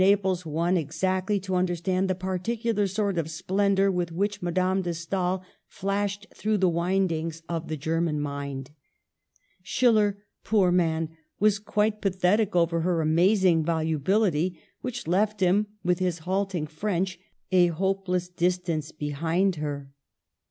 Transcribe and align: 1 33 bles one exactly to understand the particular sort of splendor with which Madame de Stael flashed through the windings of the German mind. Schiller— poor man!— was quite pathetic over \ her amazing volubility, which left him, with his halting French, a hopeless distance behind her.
1 0.01 0.07
33 0.07 0.21
bles 0.23 0.45
one 0.47 0.77
exactly 0.77 1.39
to 1.39 1.53
understand 1.53 2.09
the 2.09 2.15
particular 2.15 2.87
sort 2.87 3.19
of 3.19 3.29
splendor 3.29 3.91
with 3.91 4.11
which 4.11 4.41
Madame 4.41 4.81
de 4.81 4.95
Stael 4.95 5.43
flashed 5.67 6.25
through 6.33 6.57
the 6.57 6.67
windings 6.67 7.43
of 7.47 7.67
the 7.67 7.77
German 7.77 8.19
mind. 8.19 8.71
Schiller— 9.61 10.17
poor 10.43 10.71
man!— 10.71 11.09
was 11.39 11.59
quite 11.59 12.01
pathetic 12.01 12.55
over 12.55 12.81
\ 12.81 12.81
her 12.81 12.99
amazing 13.01 13.63
volubility, 13.63 14.59
which 14.81 15.05
left 15.07 15.39
him, 15.39 15.67
with 15.83 15.99
his 15.99 16.17
halting 16.25 16.65
French, 16.65 17.19
a 17.51 17.67
hopeless 17.67 18.27
distance 18.27 18.91
behind 18.91 19.57
her. 19.57 19.91